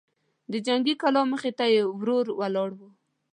د 0.51 0.53
جنګي 0.67 0.93
کلا 1.01 1.21
مخې 1.31 1.51
ته 1.57 1.65
يې 1.73 1.81
ورور 1.97 2.25
ولاړ 2.39 2.69
و. 2.77 2.79